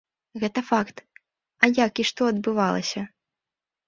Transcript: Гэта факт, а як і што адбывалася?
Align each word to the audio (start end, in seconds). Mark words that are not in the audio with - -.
Гэта 0.43 0.61
факт, 0.69 1.03
а 1.63 1.69
як 1.85 2.01
і 2.05 2.05
што 2.11 2.21
адбывалася? 2.31 3.05